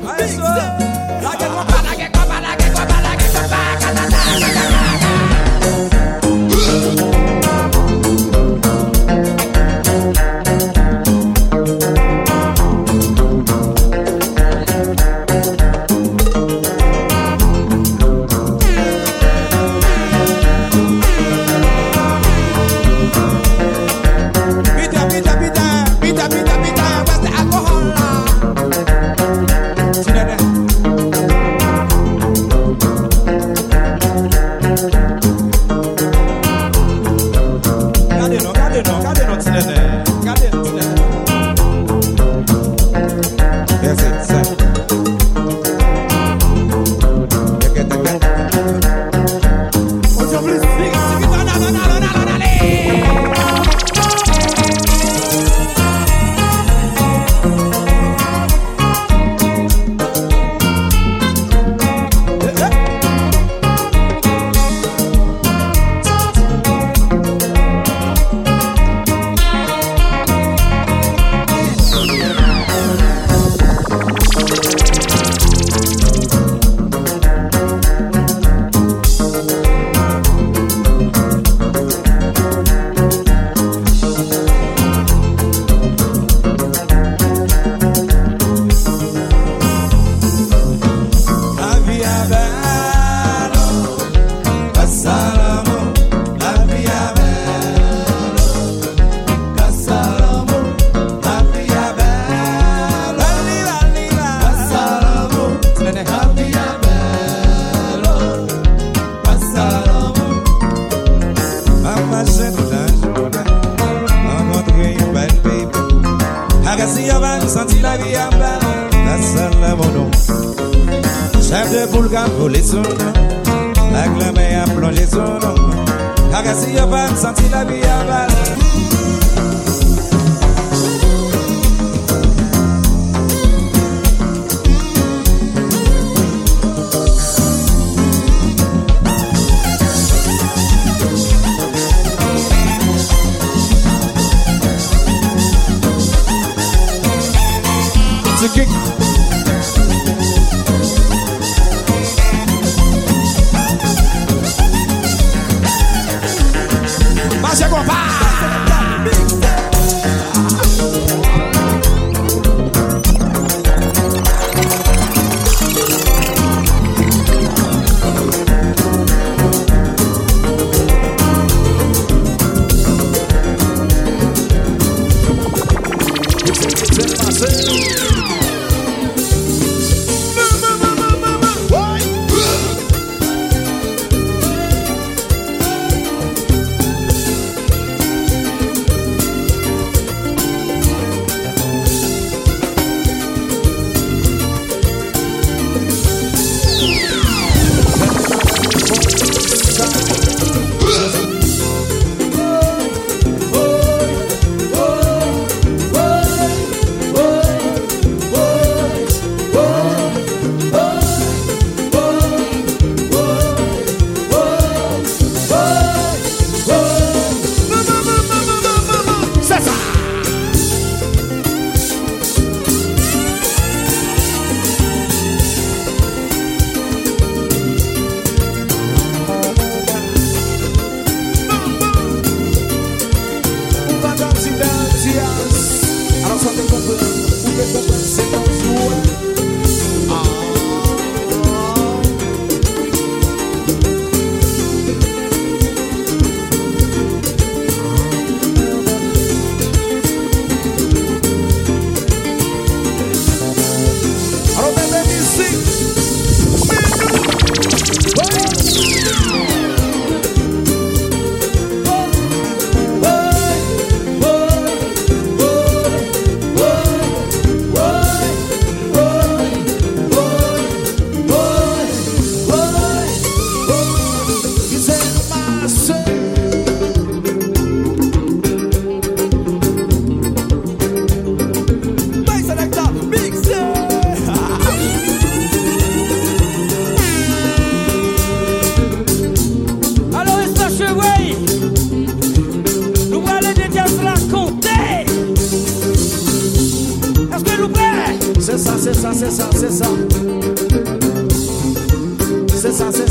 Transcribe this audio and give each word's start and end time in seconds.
Big 0.00 0.28
Sam. 0.28 0.87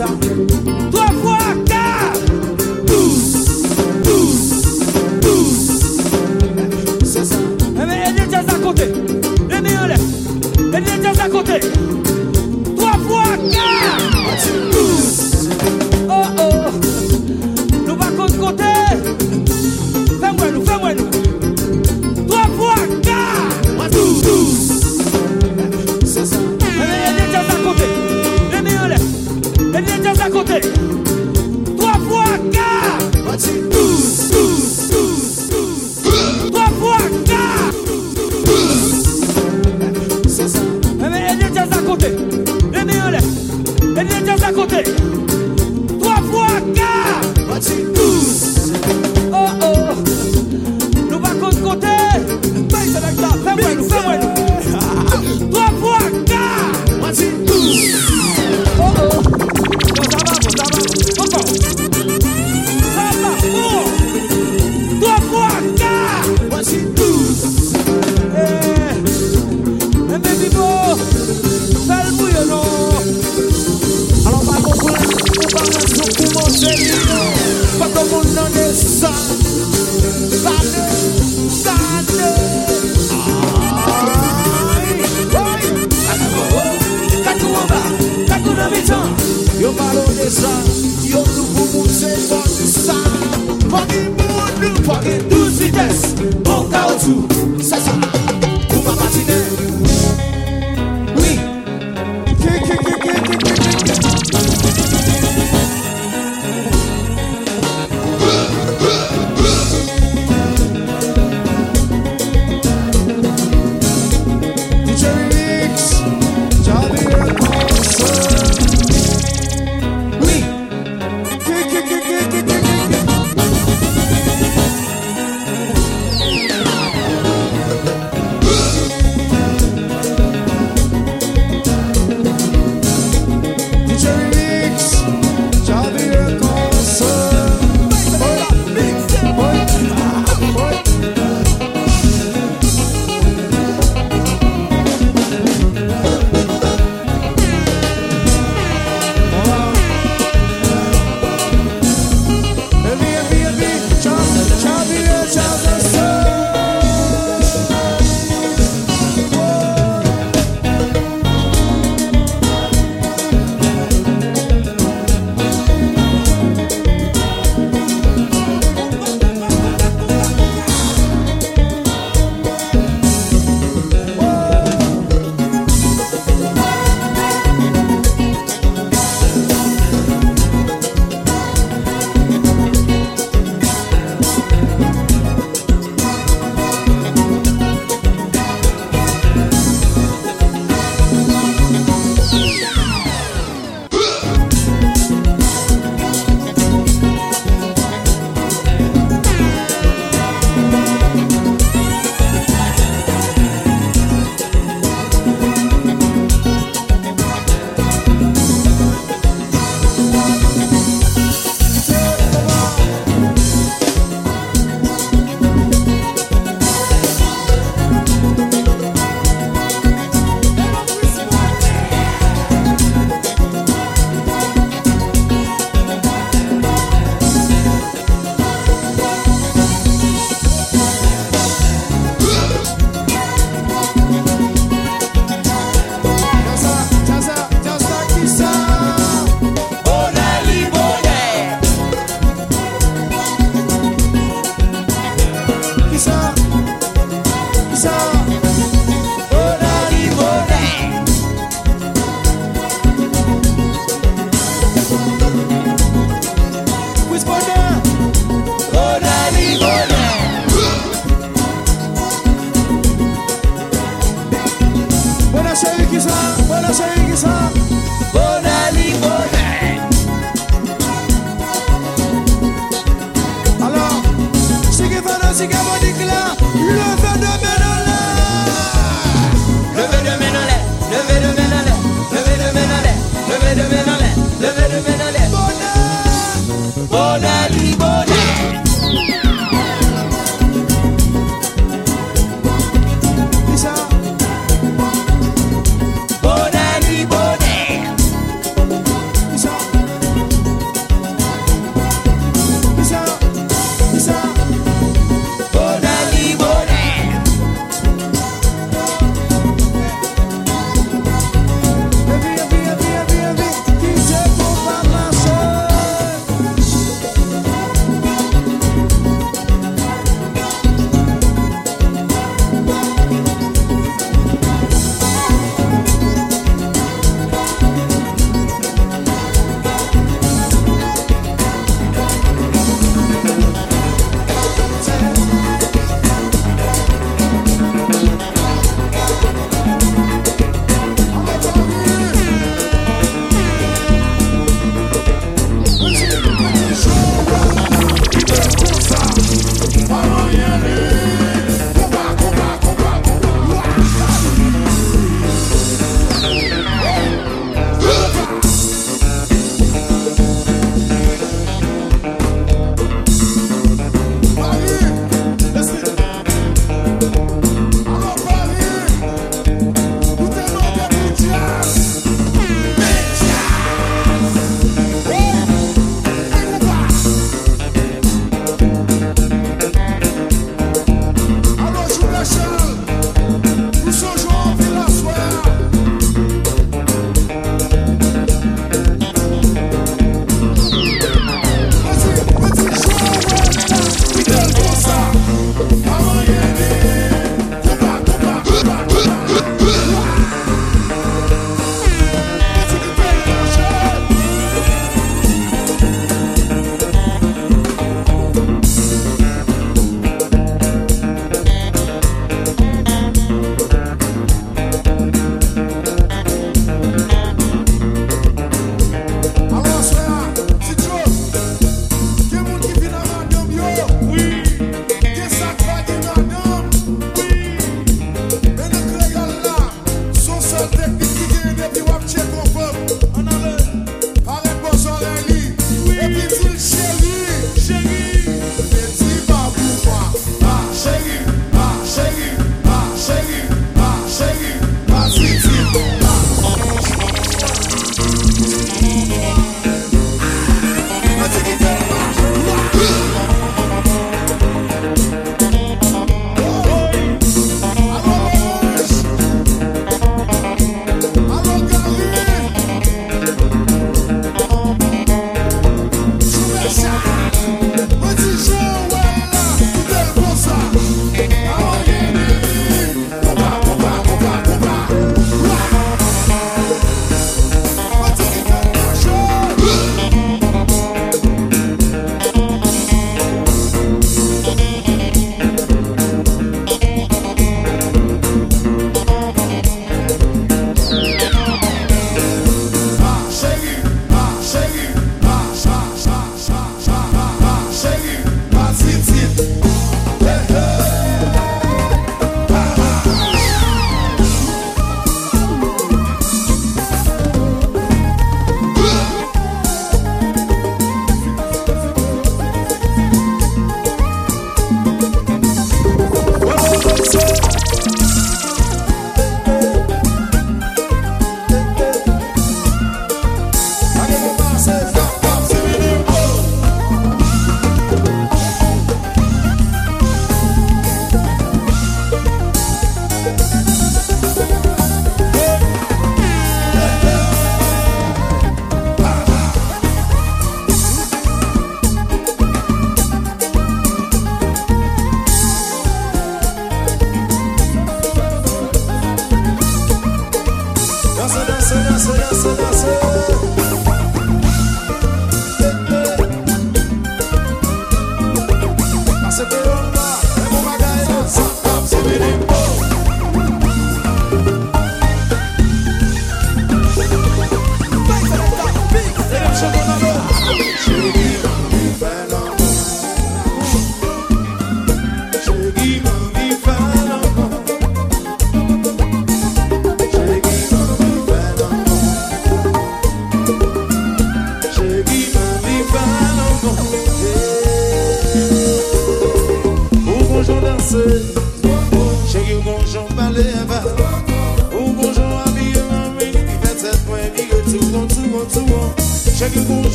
Toi 0.00 1.09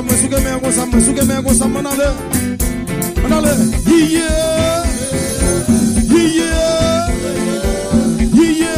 sa 0.00 0.06
mwen 0.06 0.18
souke 0.18 0.40
men, 0.40 0.60
kon 0.60 0.72
sa 0.72 0.86
mwen 0.86 1.02
souke 1.04 1.24
men, 1.26 1.42
kon 1.44 1.54
sa 1.54 1.66
mwen 1.68 1.86
ale 1.86 2.08
Mwen 3.20 3.32
ale 3.36 3.52
Yiye 3.84 4.28
Yiye 6.08 6.52
Yiye 8.32 8.74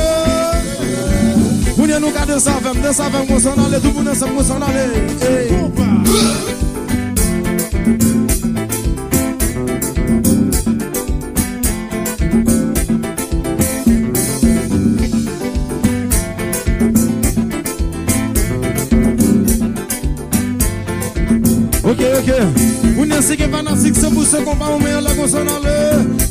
Mwen 1.77 1.95
yon 1.95 2.03
nou 2.03 2.11
ka 2.11 2.27
de 2.27 2.41
sa 2.43 2.59
vem, 2.65 2.83
de 2.83 2.93
sa 2.93 3.11
vem 3.15 3.27
kon 3.31 3.39
sa 3.41 3.55
ale 3.55 3.79
Tou 3.85 3.95
mwen 3.95 4.15
se 4.19 4.27
mwen 4.33 4.51
sa 4.51 4.59
ale 4.67 4.89
Hey. 5.23 6.82
seke 22.23 22.99
Ou 22.99 23.05
ne 23.05 23.21
seke 23.23 23.49
fanatik 23.51 23.95
se 23.97 24.09
pou 24.11 24.25
se 24.25 24.43
kompa 24.45 24.71
Ou 24.73 24.79
men 24.79 25.03
la 25.03 25.15
konsen 25.15 25.49
ale 25.49 25.75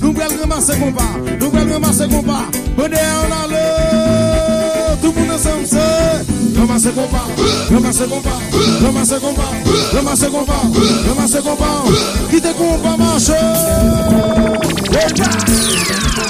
Nou 0.01 0.13
bel 0.13 0.31
remase 0.39 0.77
kompa 0.79 1.07
Nou 1.39 1.51
bel 1.51 1.67
remase 1.67 2.07
kompa. 2.11 2.45
Bode 2.77 2.99
an 2.99 3.35
ale 3.43 3.65
Tout 5.01 5.15
moun 5.15 5.31
ansam 5.31 5.65
se. 5.65 5.85
Remase 6.59 6.91
kompa 6.95 7.25
Remase 7.69 8.07
kompa 8.07 8.35
Remase 8.81 9.19
kompa 9.19 9.47
Remase 9.93 10.31
kompa 10.31 10.59
Remase 11.07 11.41
kompa. 11.41 11.71
Kite 12.31 12.53
kompa 12.57 12.97
manche. 12.97 13.39
Eja 14.91 16.20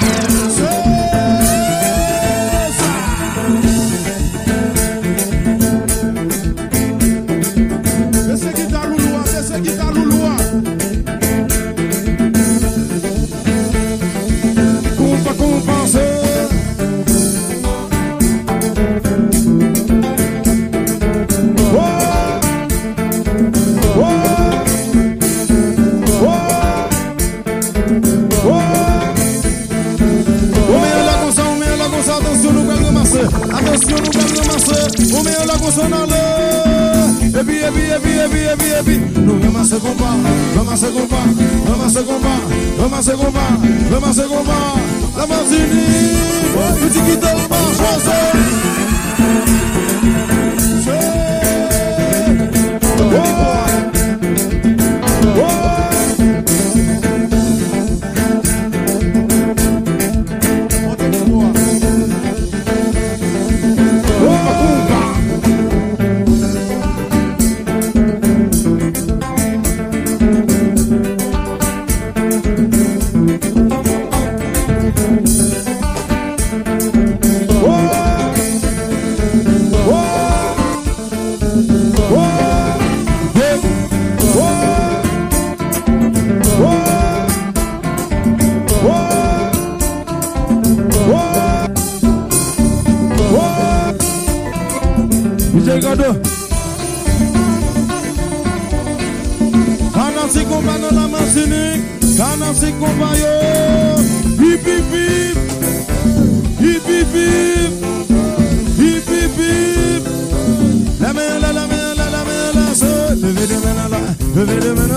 Döve 114.35 114.90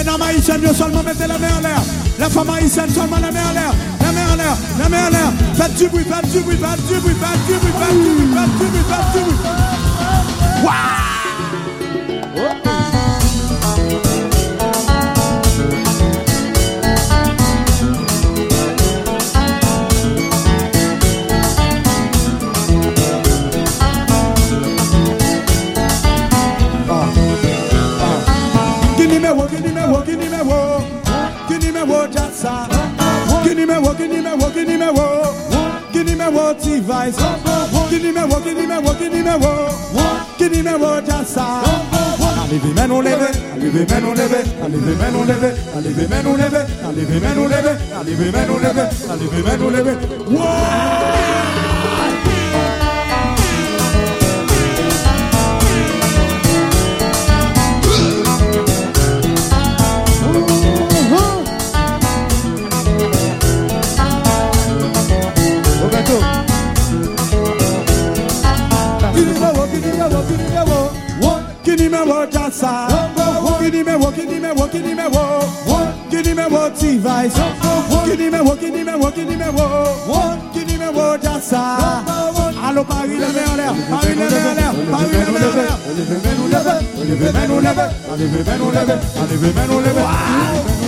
Mesdames 0.00 0.22
haïtiennes, 0.22 0.62
yo 0.62 0.72
seulement 0.72 1.02
mettez 1.02 1.26
la 1.26 1.36
main 1.36 1.58
en 1.58 1.60
l'air. 1.60 1.82
La 2.18 2.30
femme 2.30 2.48
haïtienne, 2.48 2.88
seulement 2.88 3.18
la 3.18 3.30
main 3.30 3.50
en 3.50 3.52
l'air. 3.52 3.74
La 4.00 4.12
main 4.12 4.32
en 4.32 4.36
l'air, 4.36 4.56
la 4.78 4.88
main 4.88 5.08
en 5.08 5.10
l'air. 5.10 5.32
Faites 5.52 5.74
du 5.74 5.88
bruit, 5.88 6.04
faites 6.04 6.30
du 6.32 6.40
bruit, 6.40 6.56
faites 6.56 6.86
du 6.86 6.94
bruit, 7.00 7.14
faites 7.20 7.46
du 7.46 7.52
bruit, 7.58 7.72
faites 7.78 8.02
du 8.02 8.08
bruit, 8.14 8.32
faites 8.34 8.58
du 8.58 8.64
bruit, 8.64 8.84
faites 8.88 9.12
du 9.12 9.20
bruit. 9.20 9.60
Guinea 10.62 11.19
boys. 37.00 37.16
Kini 37.90 38.12
me 38.12 38.24
wo, 38.24 38.40
kini 38.40 38.66
me 38.66 38.76
wo, 38.78 38.92
wo. 39.94 40.04
Me 40.62 40.74
wo 40.76 41.00
jasa. 41.00 41.62
Allez 42.42 42.60
les 42.64 42.74
mains 42.74 42.88
nous 42.88 43.00
lever, 43.00 43.30
allez 43.54 43.70
les 43.70 43.86
mains 43.86 44.00
nous 44.00 44.14
lever, 44.14 44.42
allez 44.62 44.78
les 44.78 44.96
mains 44.96 45.10
nous 45.12 45.24
lever, 45.24 45.52
allez 45.76 45.94
les 45.94 46.08
mains 46.08 46.22
nous 46.22 46.34
lever, 46.34 47.70
allez 47.94 48.16
les 48.16 48.32
mains 48.32 48.46
nous 48.46 48.58
lever, 48.58 48.86
allez 49.08 49.28
les 49.32 49.42
mains 49.42 49.56
nous 49.56 49.70
motivais. 76.50 77.32
Que 78.04 78.16
número, 78.16 78.56
que 78.58 78.70
número, 78.70 79.12
que 79.12 79.24
número. 79.24 79.66
Que 80.52 80.64
número 80.64 81.18
de 81.18 81.28
assar. 81.28 82.04
Alô, 82.62 82.84
Paris, 82.84 83.18
levez 83.18 83.48
en 83.48 83.56
l'air. 83.56 83.72
Paris, 83.90 84.14
levez 84.14 84.46
en 84.50 84.54
l'air. 84.54 84.72
Paris, 84.90 85.06
levez 85.12 85.28
en 85.28 85.54
l'air. 85.56 85.78
Allez, 85.88 86.04
venez 86.04 86.34
nous 86.38 86.48
lever. 86.48 86.76
Allez, 87.00 87.16
venez 87.16 87.48
nous 87.48 87.60
lever. 87.60 87.88
Allez, 88.12 88.26
venez 88.26 88.58
nous 88.58 88.70
lever. 88.70 88.98
Allez, 89.22 89.36
venez 89.36 89.66
nous 89.68 89.80
lever. 89.80 90.79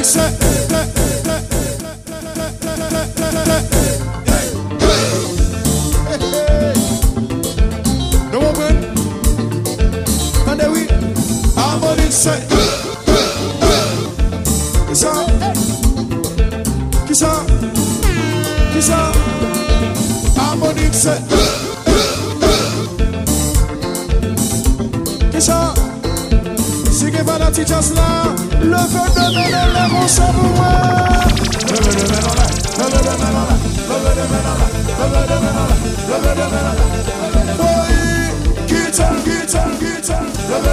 Big 0.00 0.06
set. 0.06 0.59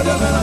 da 0.08 0.16
da 0.16 0.30
da 0.32 0.37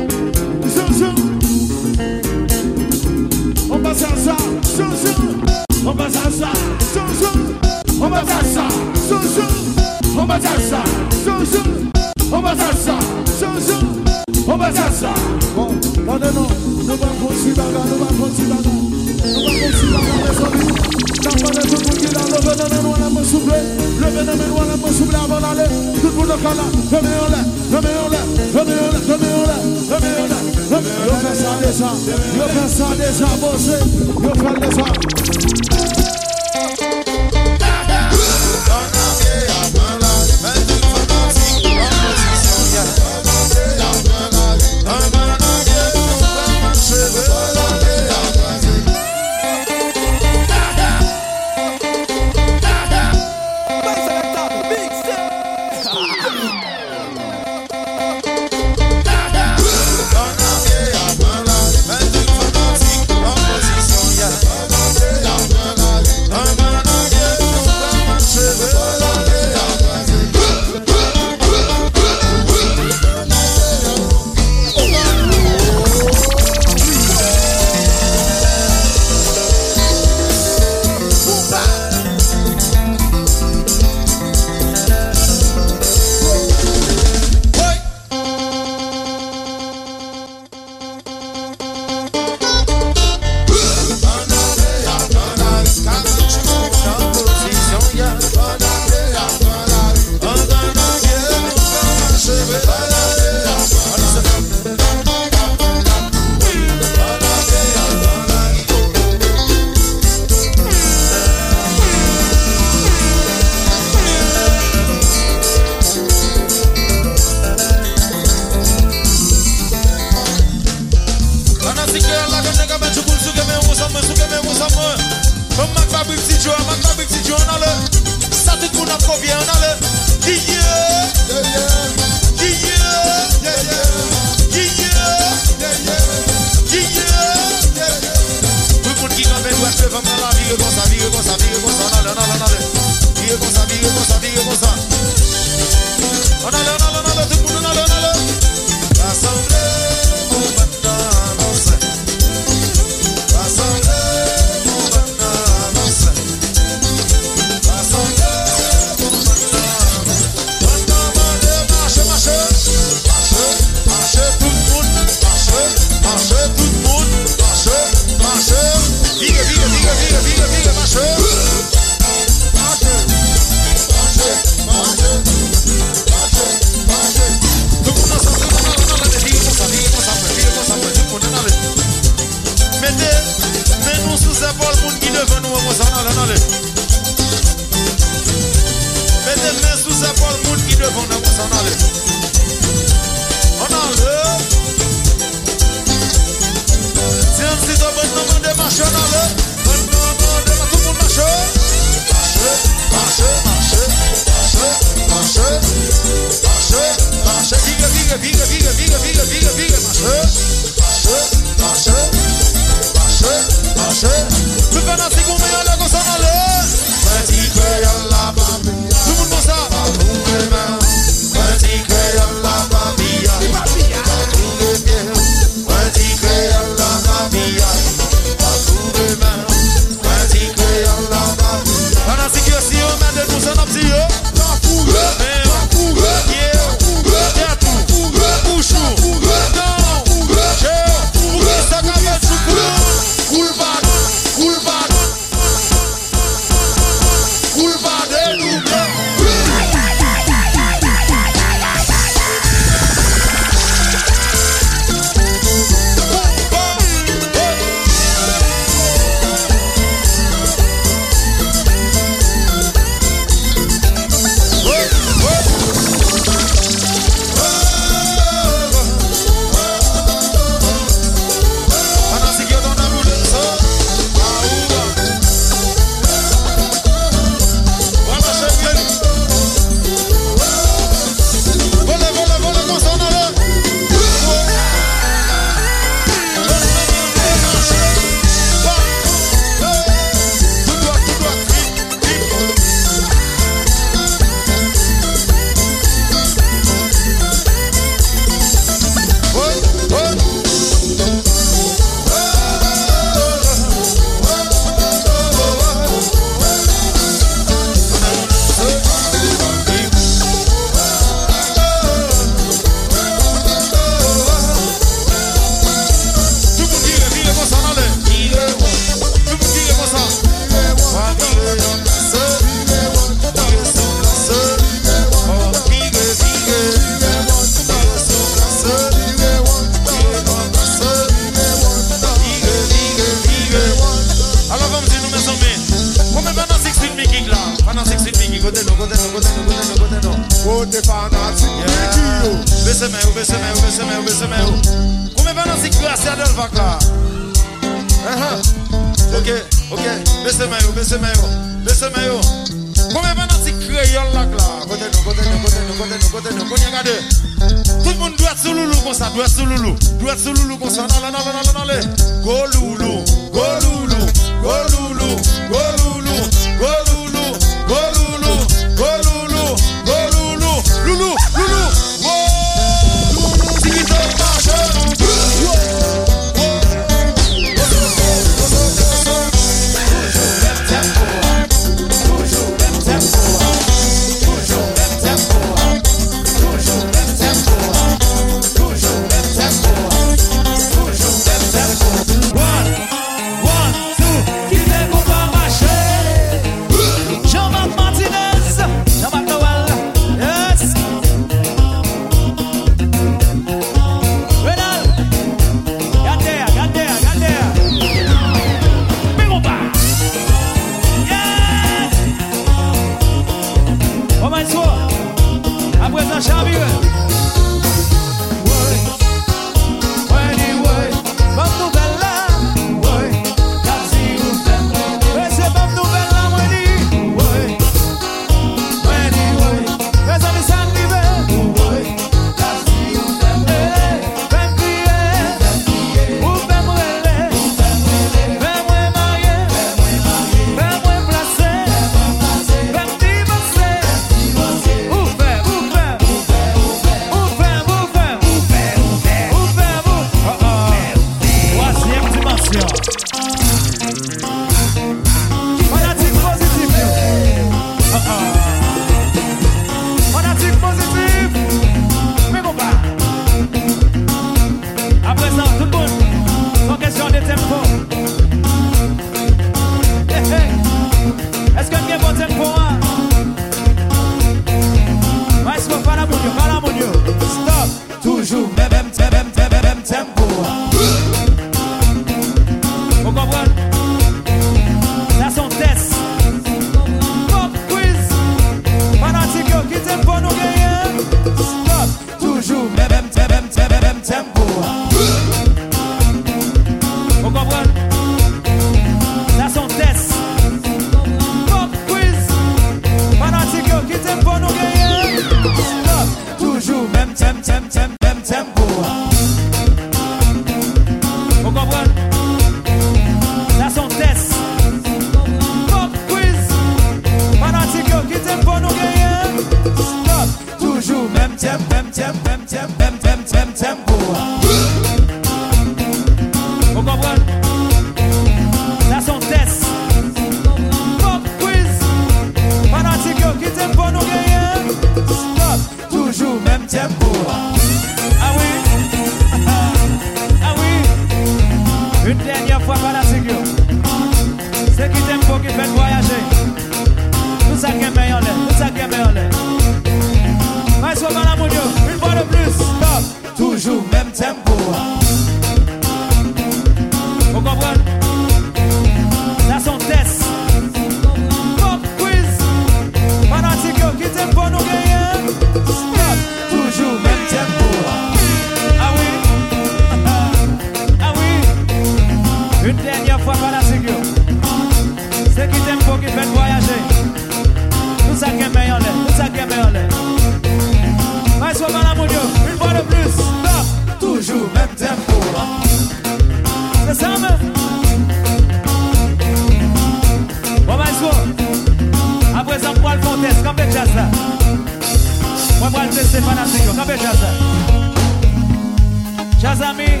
jaza 599.40 599.72
Mwen 599.72 600.00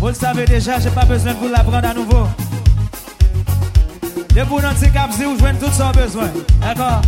Vous 0.00 0.08
le 0.08 0.14
savez 0.14 0.44
déjà, 0.44 0.78
j'ai 0.78 0.90
pas 0.90 1.04
besoin 1.04 1.32
de 1.32 1.38
vous 1.38 1.48
l'apprendre 1.48 1.88
à 1.88 1.94
nouveau. 1.94 2.26
De 4.34 4.42
vous 4.42 4.60
dans 4.60 4.72
petit 4.74 4.90
cap, 4.90 5.10
vous 5.10 5.38
jouez 5.38 5.52
tout 5.60 5.72
son 5.72 5.90
besoin. 5.90 6.30
D'accord? 6.60 7.02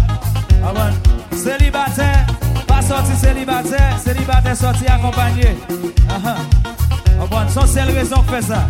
Ah 0.62 0.90
célibataire, 1.32 2.26
pas 2.66 2.82
sorti 2.82 3.16
célibataire 3.16 3.96
Célibataire 4.04 4.56
sorti 4.56 4.86
accompagné. 4.86 5.56
Uh 6.08 6.18
-huh. 6.24 7.48
Son 7.54 7.66
seule 7.66 7.90
raison 7.90 8.22
fait 8.28 8.42
ça. 8.42 8.66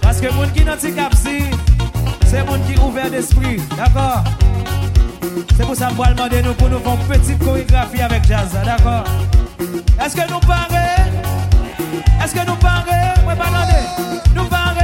Parce 0.00 0.20
que 0.20 0.32
moun 0.32 0.50
ki 0.54 0.64
nan 0.64 0.78
ti 0.78 0.92
cap 0.92 1.14
si 1.14 1.44
C'est 2.26 2.44
moun 2.46 2.60
ki 2.66 2.78
ouvert 2.80 3.10
d'esprit 3.10 3.60
D'accord? 3.76 4.24
C'est 5.56 5.64
pour 5.64 5.74
ça 5.74 5.86
que 5.88 5.92
je 5.92 6.14
demander 6.14 6.42
nous 6.42 6.54
pour 6.54 6.68
nous 6.68 6.78
faire 6.78 6.92
une 6.92 7.18
petite 7.18 7.38
chorégraphie 7.44 8.00
avec 8.00 8.24
jazz, 8.26 8.48
d'accord? 8.64 9.04
Est-ce 10.04 10.14
que 10.14 10.30
nous 10.30 10.40
parlez 10.40 11.02
Est-ce 12.22 12.34
que 12.34 12.46
nous 12.46 12.56
parlez 12.56 13.22
Moi, 13.24 13.34
pas 13.34 13.50
Nous 14.34 14.44
parlez 14.44 14.82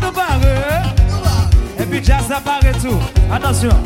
Nous 0.00 0.12
parlez 0.12 1.80
Et 1.80 1.84
puis 1.84 2.04
jazz 2.04 2.30
apparaît 2.30 2.72
tout. 2.80 2.98
Attention, 3.32 3.76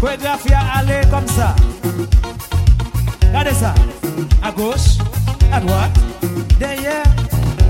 chorégraphie 0.00 0.52
à 0.52 0.78
aller 0.78 1.00
comme 1.10 1.26
ça. 1.26 1.54
Regardez 3.28 3.54
ça. 3.54 3.74
À 4.42 4.50
gauche, 4.50 4.98
à 5.52 5.60
droite, 5.60 5.98
derrière, 6.58 7.04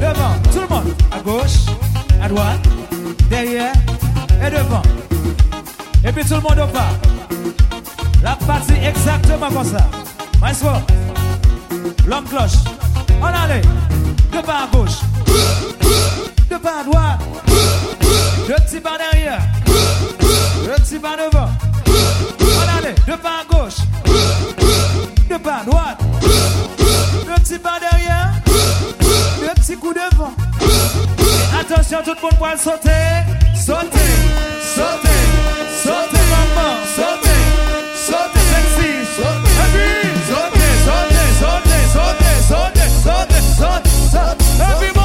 devant. 0.00 0.34
Tout 0.52 0.60
le 0.60 0.74
monde. 0.74 0.94
À 1.10 1.20
gauche, 1.20 1.66
à 2.22 2.28
droite, 2.28 2.60
derrière 3.28 3.72
et 4.44 4.50
devant. 4.50 4.82
Et 6.04 6.12
puis 6.12 6.24
tout 6.24 6.34
le 6.34 6.40
monde 6.40 6.72
pas. 6.72 6.88
La 8.22 8.36
partie 8.46 8.72
exactement 8.72 9.48
comme 9.48 9.64
ça. 9.64 9.86
Maestro, 10.40 10.70
l'homme 12.06 12.24
cloche. 12.24 12.58
On 13.20 13.26
allait. 13.26 13.62
Deux 14.32 14.42
pas 14.42 14.64
à 14.64 14.76
gauche. 14.76 15.00
Deux 16.48 16.58
pas 16.58 16.80
à 16.80 16.84
droite. 16.84 17.20
Deux 18.46 18.54
petits 18.54 18.80
pas 18.80 18.96
derrière. 18.98 19.40
Deux 19.66 20.82
petits 20.82 20.98
pas 20.98 21.16
devant. 21.16 21.48
On 21.86 22.78
allait. 22.78 22.94
Deux 23.06 23.16
pas 23.16 23.40
à 23.42 23.54
gauche. 23.54 23.76
Deux 25.28 25.38
pas 25.38 25.60
à 25.60 25.64
droite. 25.64 26.00
Deux 26.22 27.42
petits 27.42 27.58
pas 27.58 27.78
derrière. 27.78 28.32
Deux 28.46 29.60
petits 29.60 29.76
coups 29.76 29.96
devant. 30.12 30.32
Attention, 31.60 31.98
tout 32.04 32.14
le 32.14 32.22
monde 32.22 32.38
pour 32.38 32.48
sauter. 32.58 32.90
Sauter. 33.54 33.98
Sauter. 34.74 35.19
Everybody 44.62 44.99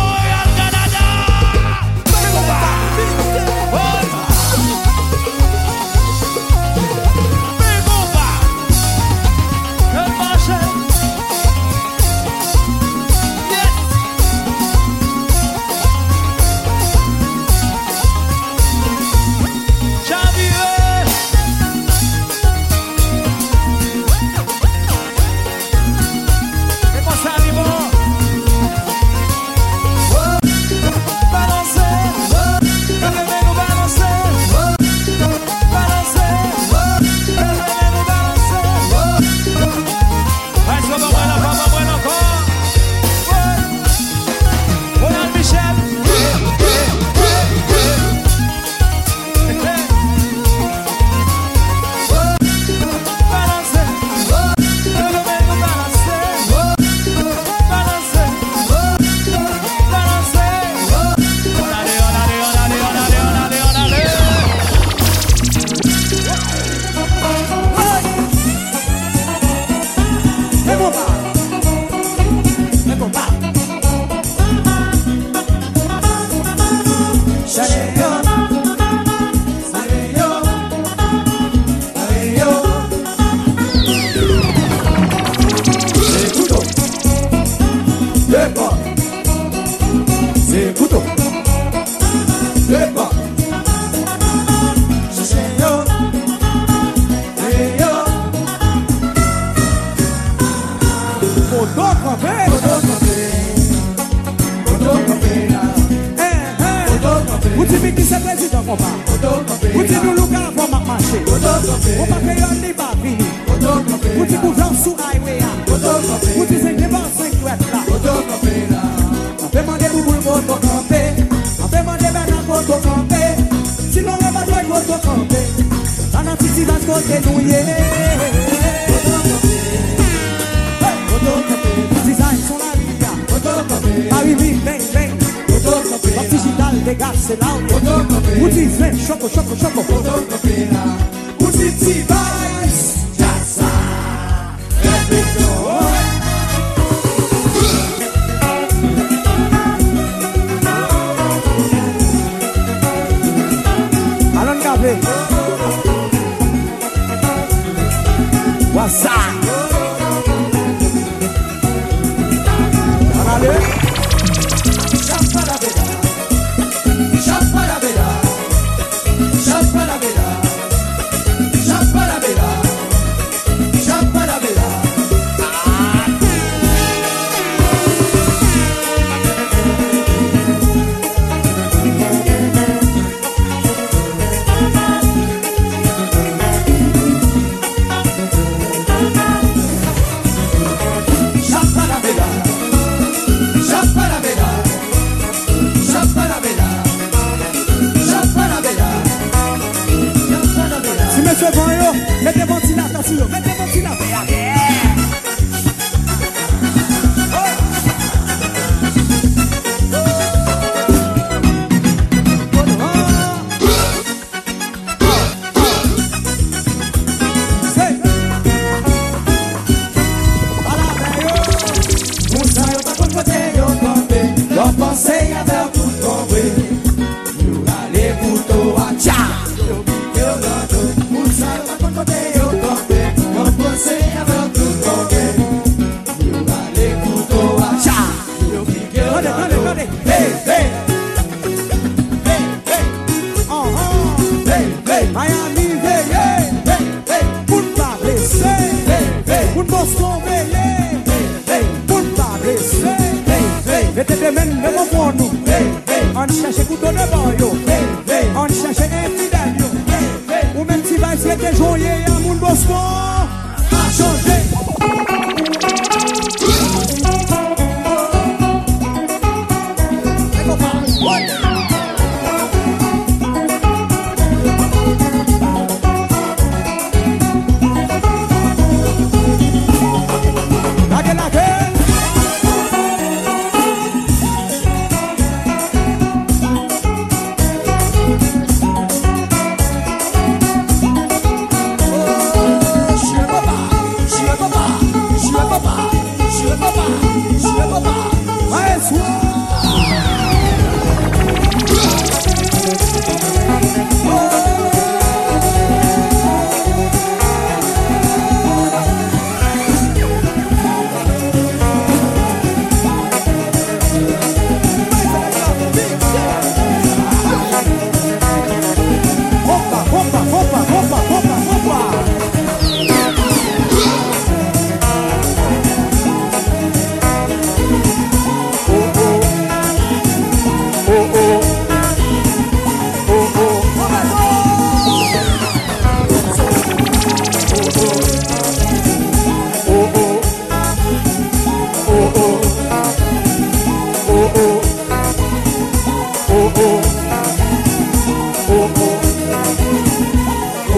Mwen 201.35 201.53
se 201.53 201.59
van 201.59 201.75
yo, 201.77 201.93
mwen 202.21 202.33
te 202.33 202.45
vantilata 202.45 203.03
sou 203.03 203.17
yo. 203.17 203.54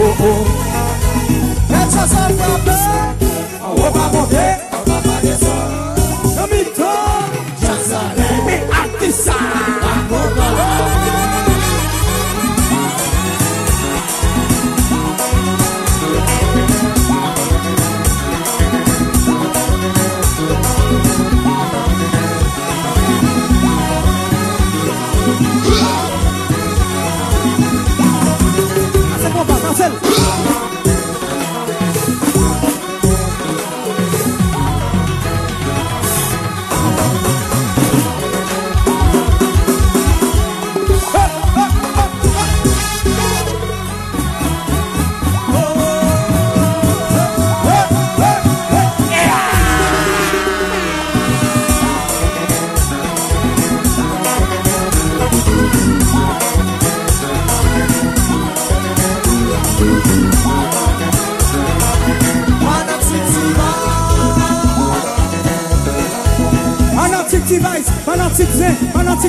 oh, 0.08 0.16
oh. 0.20 1.70
Mete 1.70 1.86
essa 1.88 2.08
safada, 2.08 3.14
a 3.62 3.68
roupa 3.68 4.08
morrer. 4.12 4.67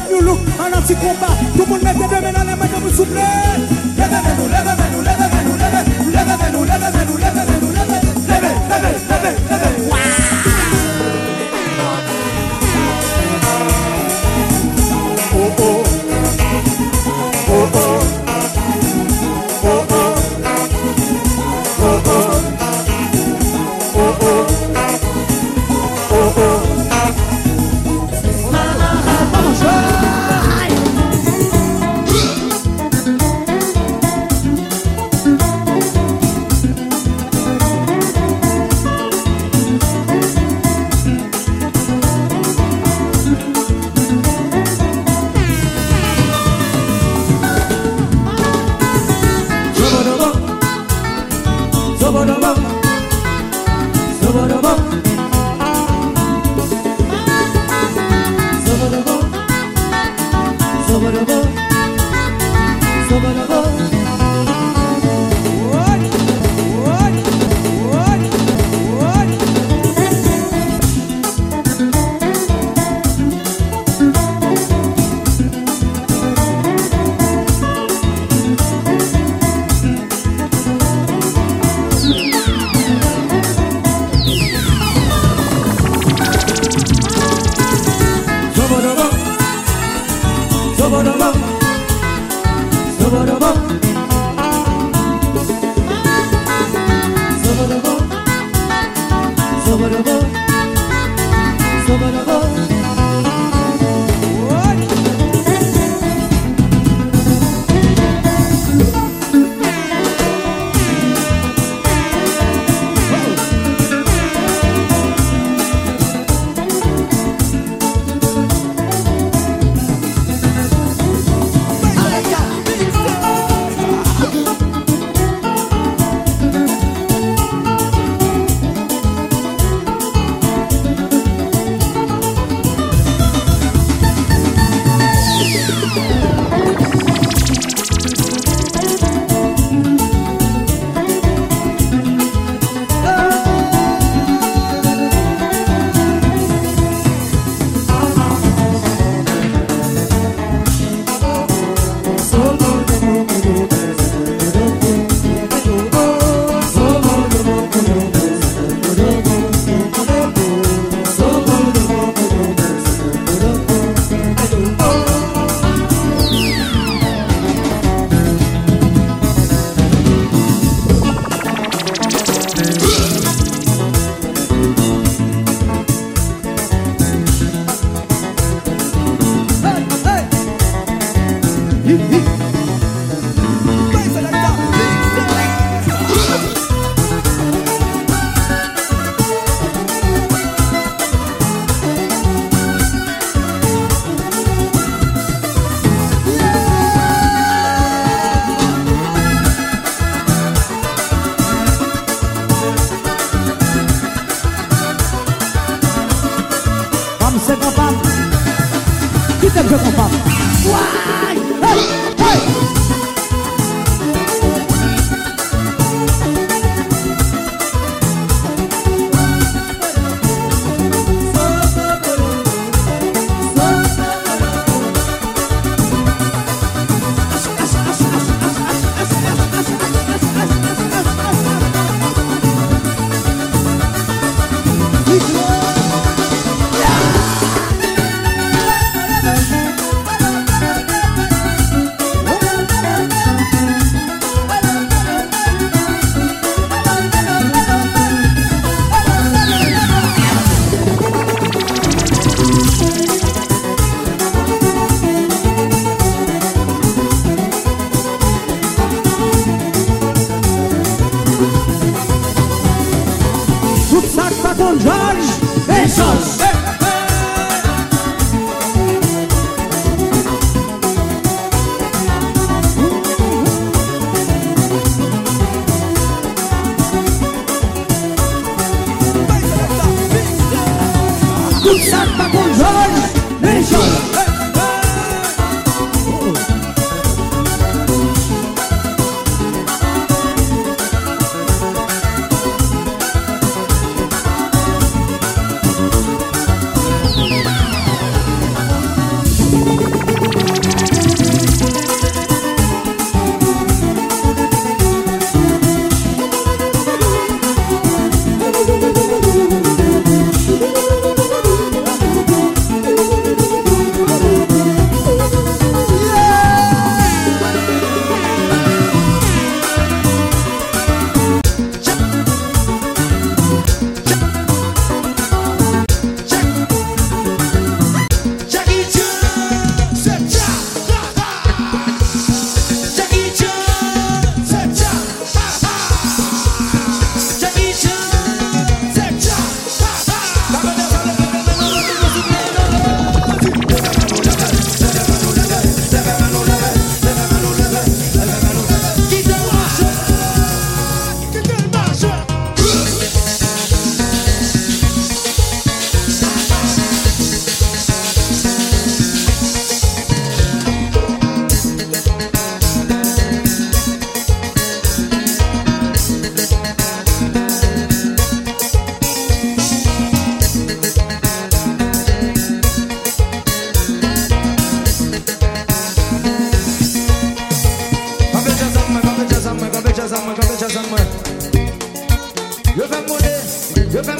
Youlou, 0.09 0.37
an 0.59 0.73
anti-kombat 0.73 1.48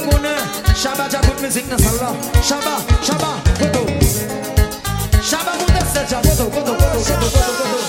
kuna 0.06 0.36
Shaba 0.76 1.10
jabut 1.10 1.41
music 1.41 1.66
na 1.70 1.78
sala 1.78 2.14
Shaba, 2.41 2.76
shaba, 3.04 3.32
godo 3.60 3.84
Shaba 5.22 5.52
muda 5.60 5.82
seja 5.93 6.22
godo, 6.22 6.45
godo, 6.50 6.74
godo, 6.74 7.00
godo, 7.08 7.30
godo, 7.30 7.54
godo 7.60 7.89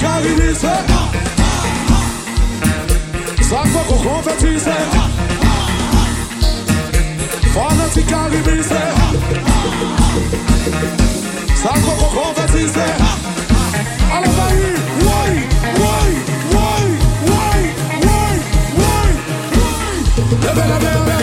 karinise 0.00 0.74
Sakwa 3.50 3.82
kon 3.88 3.98
konfetise 4.04 4.76
Fanatik 7.54 8.06
karimise 8.10 8.82
Sakwa 11.62 11.94
kon 12.00 12.10
konfetise 12.16 12.86
Ale 14.14 14.28
bayi, 14.38 14.68
woy, 15.06 15.34
woy, 15.80 16.10
woy, 16.54 16.86
woy, 17.30 17.62
woy, 18.06 18.36
woy 18.80 19.12
Lebe, 20.42 20.64
lebe, 20.70 20.90
lebe 20.96 21.19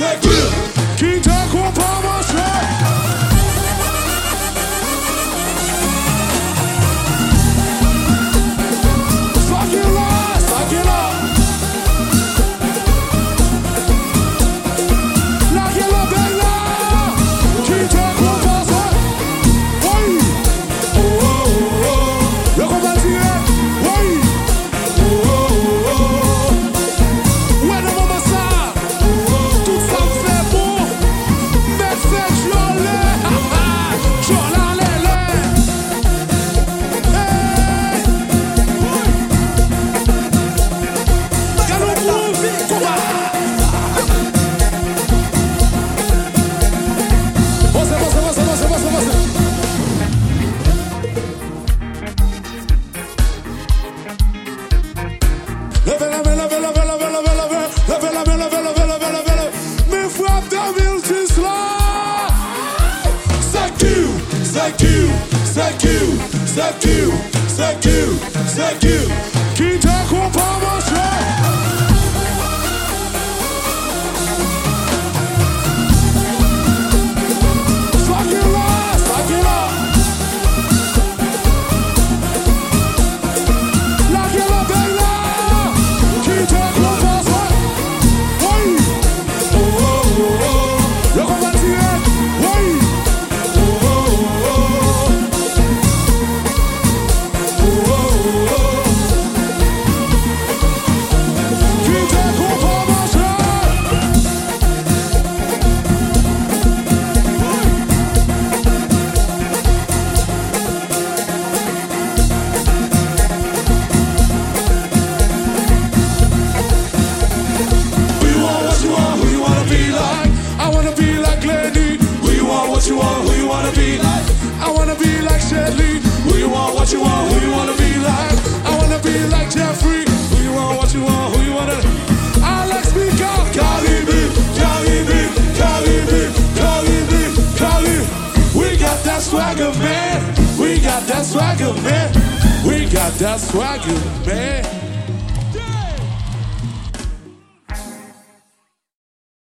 Take 0.00 0.39